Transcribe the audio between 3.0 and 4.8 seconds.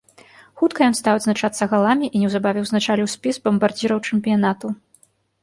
спіс бамбардзіраў чэмпіянату.